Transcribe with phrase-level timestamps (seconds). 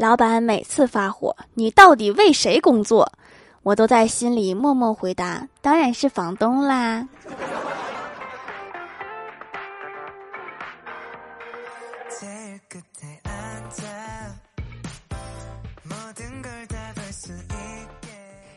[0.00, 3.12] 老板每次发火，你到底为谁工作？
[3.62, 7.06] 我都在心里默默回答：当然是房东啦。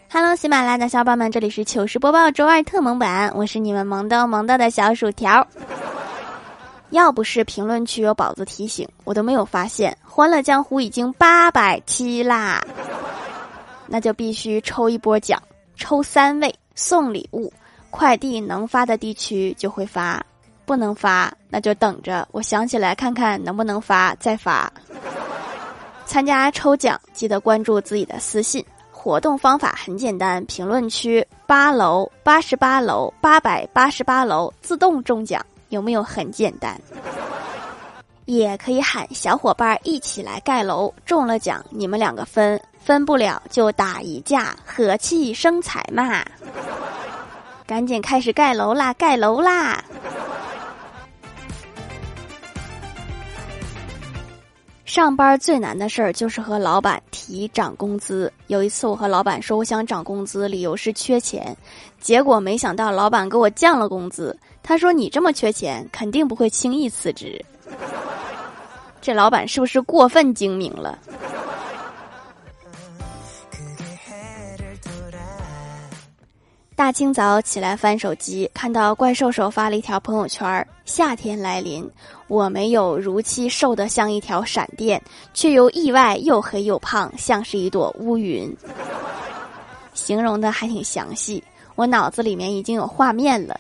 [0.09, 5.45] Hello，喜马拉雅的小伙伴们，这里是糗事播报周二特萌版，我是你们萌逗萌逗的小薯条。
[6.93, 12.63] 要不是评论区有宝子提醒，我都没有发现《欢乐江湖》已经八百期啦。
[13.87, 15.41] 那就必须抽一波奖，
[15.75, 17.51] 抽三位送礼物，
[17.89, 20.23] 快递能发的地区就会发，
[20.65, 24.71] 不能发那就等着，我想起来看看能不能发再发。
[26.05, 28.63] 参加抽奖记得关注自己的私信。
[28.91, 36.79] 活动方法很简单，评论区八楼八十八楼八百八十八楼自动中奖，有没有很简单？
[38.25, 46.23] 也可以喊小伙伴一起来盖楼，中了奖你们两个分，分不了就打一架，和气生财嘛！
[47.65, 49.83] 赶紧开始盖楼啦，盖楼啦！
[54.93, 58.31] 上班最难的事儿就是和老板提涨工资。
[58.45, 61.57] 有一次，我和老板说我想涨工资，理由是缺钱，
[61.99, 64.37] 结果没想到老板给我降了工资。
[64.61, 67.43] 他说：“你这么缺钱，肯定不会轻易辞职。”
[69.01, 70.99] 这老板是不是过分精明了？
[76.83, 81.89] 大清早起来翻手机，看到怪兽手发了一条朋友圈：“夏天来临，
[82.27, 85.01] 我没有如期瘦得像一条闪电，
[85.33, 88.53] 却又意外又黑又胖，像是一朵乌云。
[89.95, 91.41] ”形容的还挺详细，
[91.75, 93.57] 我脑子里面已经有画面了。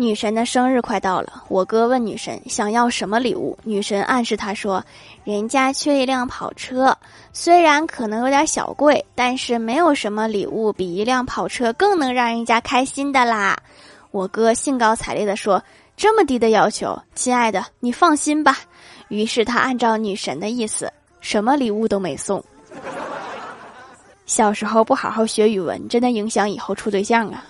[0.00, 4.84] 女神的生日快到了，我哥问女神想要什么礼物，女神暗示他说
[5.24, 6.96] ：“人家缺一辆跑车，
[7.32, 13.58] 虽然可能有点小贵，但是没有什么礼物比一辆跑车更能让人家开心的啦。”
[14.12, 15.60] 我哥兴高采烈地说
[15.96, 18.56] ：“这么低的要求，亲爱的，你放心吧。”
[19.10, 22.40] 于是他按照女神的意思，什么礼物都没送。
[24.26, 27.44] 小时候不好好学语文，真的影响以后处对象啊。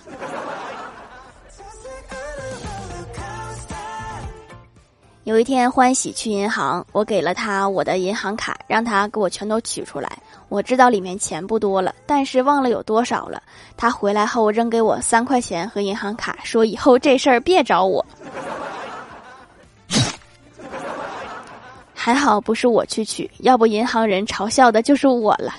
[5.29, 10.09] 有一天，欢喜去银行，我给了他我的银行卡，让他给我全都取出来。
[10.47, 13.39] 我知道里面钱不多了，但是忘了有多少了。
[13.77, 18.03] 他回来后扔给我三块钱和银行卡，说以后这事儿别找我。
[21.93, 25.53] 还好不是我去取，要不银行人嘲笑的就是我了。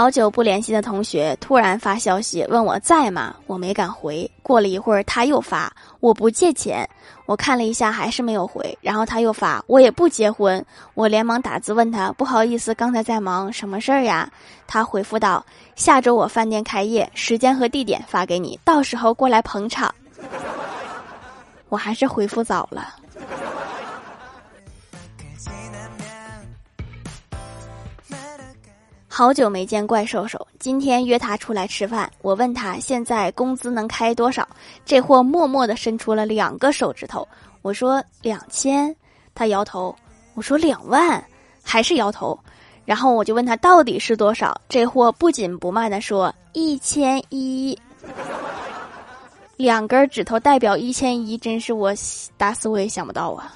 [0.00, 3.36] 好久不联系的同学突然发消息问我在吗？
[3.46, 4.28] 我没敢回。
[4.42, 6.88] 过了一会儿他又发我不借钱，
[7.26, 8.78] 我看了一下还是没有回。
[8.80, 14.26] 然后他又发我也不结婚，我连忙打字问他不好意思刚才在忙什么事儿呀？
[14.66, 15.44] 他回复道
[15.76, 19.94] 下周我饭店开业，时间和地点发给你，到时候过来捧场。
[21.68, 22.94] 我还是回复早了。
[29.20, 32.10] 好久没见怪兽兽，今天约他出来吃饭。
[32.22, 34.48] 我问他现在工资能开多少，
[34.86, 37.28] 这货默默的伸出了两个手指头。
[37.60, 38.96] 我说两千，
[39.34, 39.94] 他摇头。
[40.32, 41.22] 我说两万，
[41.62, 42.40] 还是摇头。
[42.86, 47.78] 然后我就问他到底是多少，这货不紧不慢的说一千一。
[49.58, 51.92] 两根指头代表一千一，真是我
[52.38, 53.54] 打死我也想不到啊。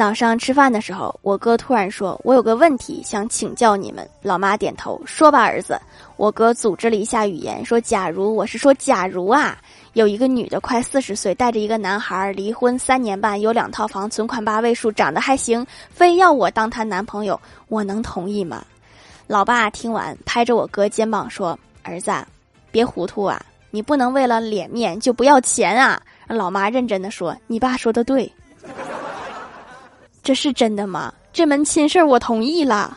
[0.00, 5.78] 早上吃饭的时候，我哥突然说：“我有个问题想请教你们。”老妈点头说：“吧，儿子。”
[6.16, 9.58] 我哥组织了一下语言说：“假如我是说，假如啊，
[9.92, 18.64] 有一个女的快四十岁，带着一个男孩，离婚三年半，有两套房，存款八位数，长得还行，非要我当她男朋友，我能同意吗？”
[19.28, 22.10] 老爸听完，拍着我哥肩膀说：“儿子，
[22.70, 23.38] 别糊涂啊，
[23.70, 28.32] 你不能为了脸面就不要钱啊。”老妈认真的说：“你爸说的对。”
[30.30, 31.12] 这是真的吗？
[31.32, 32.96] 这门亲事儿我同意了。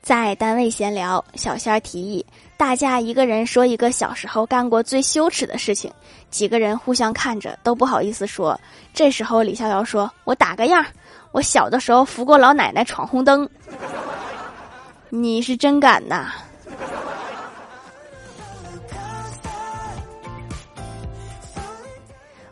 [0.00, 2.24] 在单位闲聊，小仙儿提议
[2.56, 5.92] 大家一个人说一个小时候干过最羞耻的事情，
[6.30, 8.56] 几个人互相看着都不好意思说。
[8.94, 10.86] 这时候李逍遥说：“我打个样，
[11.32, 13.50] 我小的时候扶过老奶奶闯红灯。
[15.10, 16.30] ”你是真敢呐！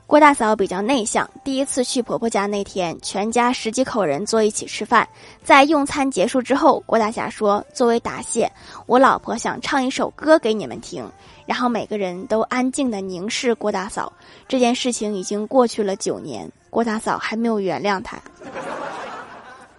[0.09, 5.07] 郭大嫂比较内向，第一次去婆婆家那天，全家十几口人坐一起吃饭。
[5.45, 8.51] 在用餐结束之后，郭大侠说：“作为答谢，
[8.87, 11.07] 我老婆想唱一首歌给你们听。”
[11.45, 14.11] 然后每个人都安静的凝视郭大嫂。
[14.49, 18.19] 这件事情已经过去了九年，郭大嫂还没有原谅他。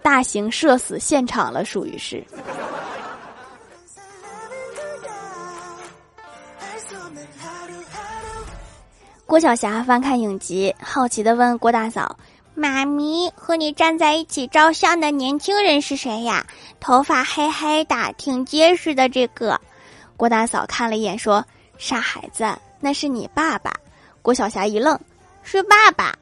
[0.00, 2.24] 大型社死现场了，属于是。
[9.30, 12.18] 郭晓霞翻看影集，好奇的问郭大嫂
[12.52, 16.44] ：“妈咪，和你站在一起照相的年轻人是谁呀？
[16.80, 19.60] 头发黑黑的，挺结实的。”这个，
[20.16, 21.46] 郭大嫂看了一眼，说
[21.78, 22.44] ：“傻孩子，
[22.80, 23.72] 那是你爸爸。”
[24.20, 24.98] 郭晓霞一愣
[25.44, 26.12] ：“是爸爸？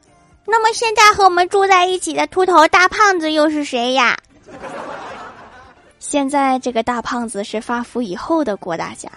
[0.45, 4.15] 那么现在和我们住在一起的秃头大胖子又是谁呀？”
[5.97, 9.09] 现在这个大胖子是发福以后的郭大侠。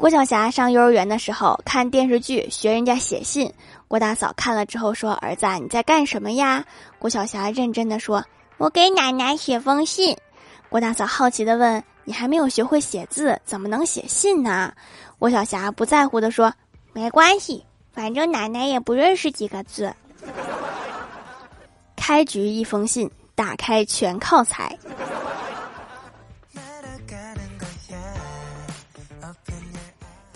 [0.00, 3.52] 郭晓霞上幼儿园的时候看电视剧学人家写信，
[3.86, 6.64] 郭大嫂看了之后说：“儿子，你在干什么呀？”
[6.98, 8.24] 郭晓霞认真的说
[8.56, 10.16] ：“我给奶奶写封信。”
[10.70, 14.72] 郭大嫂好奇的问：“你还没有学会写字，怎么能写信呢？”
[15.20, 16.50] 郭晓霞不在乎的说
[16.94, 17.62] ：“没关系，
[17.92, 19.94] 反正奶奶也不认识几个字。”
[21.94, 24.74] 开局一封信，打开全靠猜。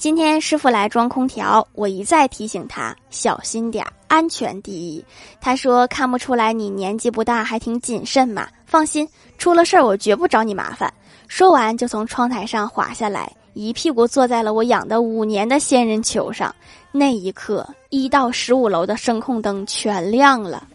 [0.05, 5.03] 今天师傅来装空调，我一再提醒他小心点儿，安全第一。
[5.41, 8.47] 他说看不出来你年纪不大，还挺谨慎嘛。
[8.67, 9.09] 放心，
[9.39, 10.93] 出了事儿我绝不找你麻烦。
[11.27, 16.55] 说完就从窗台上滑下来，一屁股坐在了我养的五年的仙人球上。
[16.93, 20.69] 那一刻，一到十五楼的声控灯全亮了。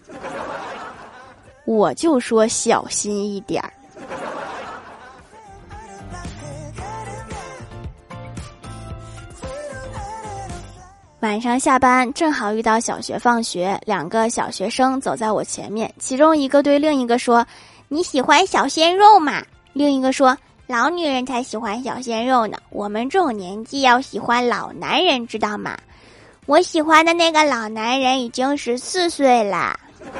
[1.65, 3.71] 我就说小心一点儿。
[11.21, 17.45] 晚上下班正好遇到小学放学，两个小学生走在我前面，其中一个对另一个说
[17.89, 19.43] ：“你喜欢小鲜肉吗？”
[19.73, 25.77] 另一个说：“老女人才喜欢小鲜肉呢，我们这种年纪要喜欢老男人，知道吗？”
[26.47, 29.77] 我喜欢的那个老男人已经十四岁了。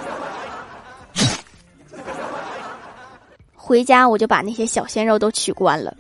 [3.56, 5.96] 回家我就把那些小鲜肉都取关了。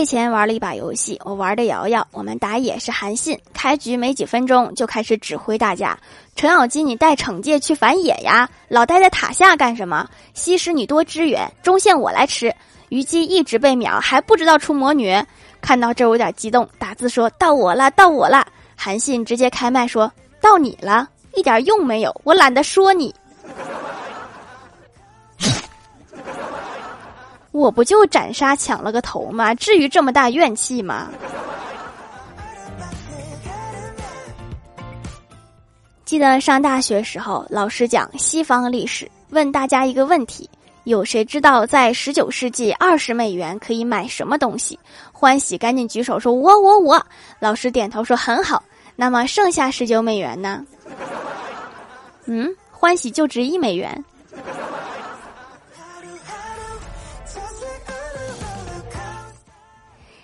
[0.00, 3.38] 睡前玩了一把游戏，我玩的瑶瑶，我们打野是韩信。
[3.52, 5.98] 开局没几分钟就开始指挥大家：
[6.34, 8.48] 程咬金，你带惩戒去反野呀！
[8.68, 10.08] 老待在塔下干什么？
[10.32, 12.50] 西施，你多支援，中线我来吃。
[12.88, 15.14] 虞姬一直被秒，还不知道出魔女。
[15.60, 18.46] 看到这有点激动，打字说到我了，到我了。
[18.74, 20.10] 韩信直接开麦说
[20.40, 23.14] 到你了，一点用没有，我懒得说你。
[27.52, 29.54] 我不就斩杀抢了个头吗？
[29.54, 31.08] 至于这么大怨气吗？
[36.04, 40.48] 记得上大学时候，老师讲西方历史，问大家一个问题：
[40.84, 44.78] 有谁知道在十九世纪二十美元可以买什么东西？
[45.12, 47.06] 欢喜赶紧举手说：“我我我。”
[47.38, 48.62] 老师点头说：“很好。”
[48.96, 50.64] 那么剩下十九美元呢？
[52.26, 54.04] 嗯，欢喜就值一美元。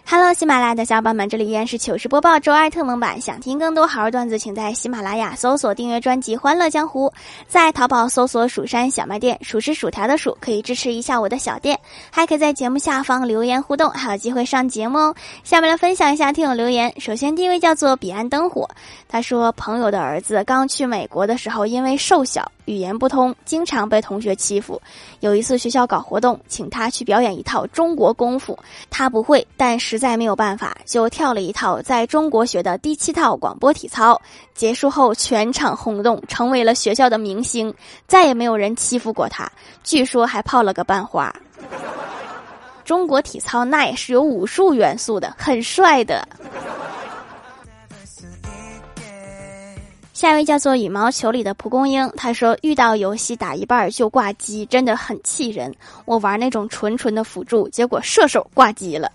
[0.08, 3.20] Hello，喜马拉雅的小伙伴们，这里依然是糗事播报周二特蒙版。
[3.20, 7.08] 想听更多好玩段子，请在喜马拉雅搜索订阅专辑《欢乐江湖》，
[7.48, 11.76] 在淘宝搜索“蜀山小卖店”，数是薯条的数，可以支持一下我的小店。
[12.08, 15.14] 还可以在节目下方留言互动，还有机会上节目哦。
[15.42, 17.00] 下面来分享一下听友留言。
[17.00, 18.70] 首先第一位叫做彼岸灯火，
[19.08, 22.48] 他说朋友的儿子刚去美国的时候，因为瘦小。
[22.66, 24.82] 语言不通，经常被同学欺负。
[25.20, 28.58] 有一次学校搞活动，请他去表演一套中国功夫，
[28.90, 34.20] 他不会，但是实在没有办法，就跳了一套在中国学的第七套广播体操。
[34.54, 37.72] 结束后，全场轰动，成为了学校的明星，
[38.06, 39.50] 再也没有人欺负过他。
[39.82, 41.34] 据说还泡了个班花。
[42.84, 46.28] 中国体操那也是有武术元素的，很帅的。
[50.12, 55.74] 下一位叫做羽毛球里的蒲公英，他说遇到游戏打一半就挂机，真的很气人。
[56.04, 59.10] 我玩那种纯纯的辅助，结果射手挂机了。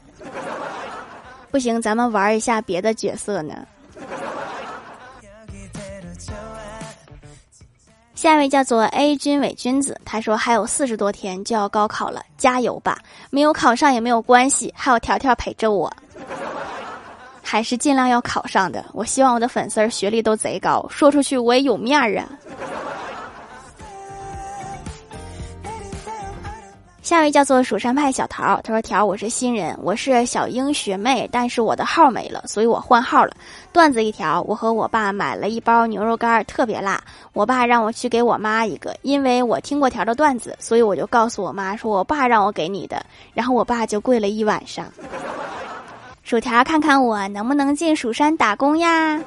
[1.52, 3.66] 不行，咱们玩一下别的角色呢。
[8.16, 13.00] 下一位叫做 A 君伪君子，他说还有四十多天就要高考了，加油吧！
[13.32, 15.92] 没有考上也没有关系，还有条条陪着我。
[17.42, 18.86] 还是尽量要考上的。
[18.94, 22.30] 我希望我的粉丝儿学历都贼高，说出去我也有面儿啊。
[27.02, 33.36] 下一位叫做蜀山派小桃，他说：“条，我是新人，我是小英学妹，但是我的号没了，所以我换号了。
[33.74, 37.02] 段子一条，我和我爸买了一包牛肉干，特别辣，
[37.34, 43.04] 我爸让我去给我妈一个，因为我听过条的段子，所以我就告诉我妈说，我爸让我给你的，
[43.34, 44.86] 然后我爸就跪了一晚上。
[46.22, 49.20] 薯条，看看我能不能进蜀山打工呀？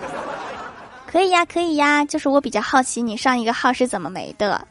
[1.11, 4.65] 可以呀，可以呀，就是我比较好奇你上一个号是怎么没的。”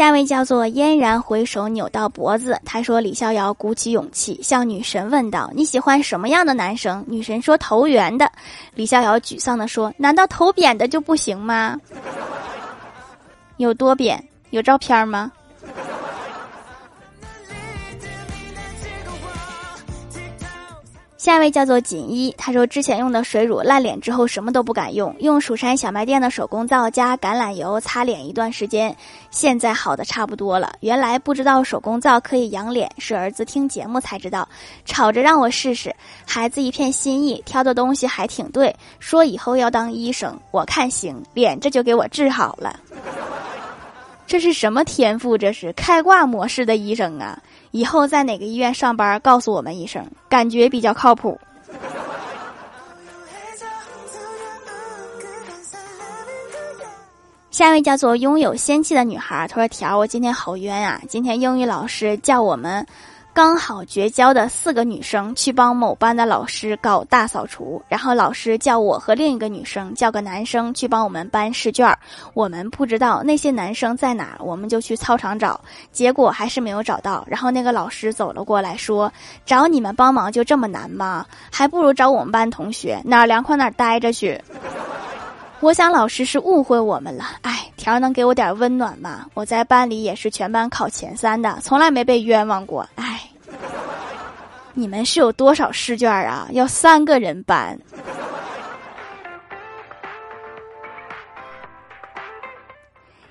[0.00, 8.32] 下一位叫做嫣然回首扭到脖子，他说：“李逍遥鼓起勇气向女神问道：‘你喜欢什么样的男生？’女神说：‘头圆的。’
[8.74, 11.78] 李逍遥沮丧地说：‘难道头扁的就不行吗？
[13.58, 14.18] 有多扁？
[14.48, 15.30] 有照片吗？’”
[21.20, 28.96] 下一位叫做锦衣，他说之前用的水乳烂脸之后什么都不敢用，用蜀山小卖店的手工皂加橄榄油擦脸一段时间，
[29.30, 30.72] 现在好的差不多了。
[30.80, 34.48] 原来不知道手工皂可以养脸，是儿子听节目才知道，
[34.86, 35.94] 吵着让我试试。
[36.26, 42.80] 孩子一片心意，挑的东西还挺对，说以后要当医生，我看行，脸这就给我治好了。
[44.30, 45.36] 这是什么天赋？
[45.36, 47.36] 这是开挂模式的医生啊！
[47.72, 51.36] 以后在哪个医院上班，告诉我们一声，感觉比较靠谱。
[57.50, 61.02] 下一位叫做拥有仙气的女孩，她说：“条，我今天好冤啊！
[61.08, 62.86] 今天英语老师叫我们。”
[63.32, 71.96] 刚好绝交的四个女生去帮某班的老师搞大扫除，然后老师叫我和另一个女生叫个男生去帮我们班试卷。
[72.34, 75.60] 我们不知道那些男生在哪，我们就去操场找，
[75.92, 77.24] 结果还是没有找到。
[77.28, 79.10] 然后那个老师走了过来，说
[79.46, 81.24] ：“找你们帮忙就这么难吗？
[81.50, 84.38] 还不如找我们班同学，哪儿凉快哪儿待着去。”
[85.60, 87.24] 我想老师是误会我们了。
[87.42, 89.26] 哎，条能给我点温暖吗？
[89.34, 92.88] 我在班里也是全班考前三的，从来没被冤枉过。
[92.96, 93.20] 哎。
[94.72, 96.48] 你们是有多少试卷啊？
[96.52, 97.78] 要三个人搬。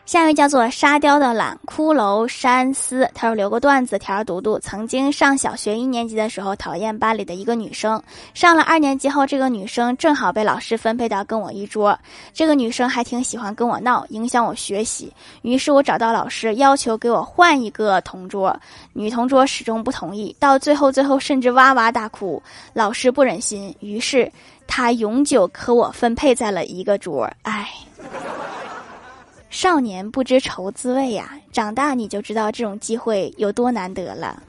[0.10, 4.58] 下一位叫做沙雕的懒骷髅山思，他说留个段子条读读。
[4.58, 8.02] 曾经上小学一年级的时候，讨厌班里的一个女生。
[8.34, 11.96] 上了二年级后，这个女生正好被老师分配到跟我一桌。
[12.34, 15.14] 这个女生还挺喜欢跟我闹，影响我学习。
[15.44, 18.60] 于是我找到老师，要求给我换一个同桌。
[18.94, 22.42] 女同桌始终不同意，到最后，最后甚至哇哇大哭。
[22.74, 24.32] 老师不忍心，于是
[24.66, 27.30] 他永久和我分配在了一个桌。
[27.44, 27.70] 唉。
[29.50, 34.42] 少年不知愁滋味呀，长大你就知道这种机会有多难得了。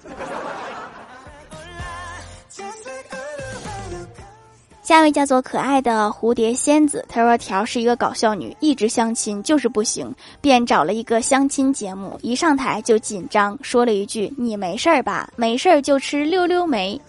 [4.82, 15.30] 下一位叫做可爱的蝴蝶仙子，她说：“条是一个搞笑女，一直相亲就是不行，便找了一个相亲节目，一上台就紧张，说了一句：‘你没事儿吧？
[15.36, 17.00] 没事儿就吃溜溜梅。’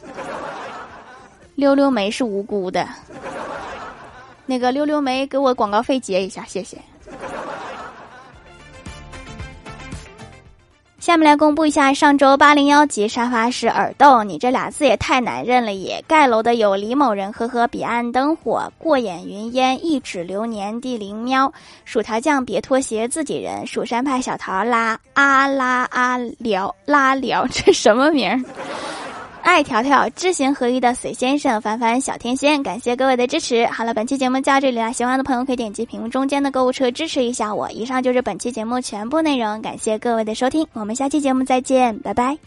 [1.56, 2.88] 溜溜梅是无辜的，
[4.46, 6.78] 那个溜溜梅给我广告费结一下，谢谢。”
[11.12, 16.02] 下面来公布一下上周八零幺级沙发是耳豆，你这俩字也太难认了也。
[16.08, 21.52] 盖楼的有李某人，呵呵，彼岸灯火，过眼云烟，一指流年，地灵喵，
[21.84, 28.40] 薯条酱，别拖鞋，自己人，蜀山派小桃拉啊拉啊聊拉聊，这什么名儿？
[29.44, 33.66] 爱条条知行合一的隋先生，凡凡小天仙，感谢各位的支持。
[33.68, 37.70] 好了，本期节目就到这里了，喜欢的朋友可以点击屏幕中间的购物车支持一下我。
[37.72, 42.38] 以上就是本期节目全部内容，感谢各位的收听，我们下期节目再见，拜拜。